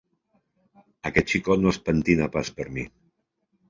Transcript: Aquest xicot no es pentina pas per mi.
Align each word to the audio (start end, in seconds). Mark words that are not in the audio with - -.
Aquest 1.11 1.35
xicot 1.35 1.63
no 1.67 1.77
es 1.77 1.81
pentina 1.91 2.33
pas 2.39 2.55
per 2.61 2.71
mi. 2.77 2.91